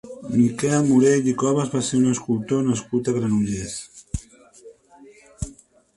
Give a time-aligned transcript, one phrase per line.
[0.35, 3.79] Miquel Morell i Covas va ser un escultor nascut a Granollers.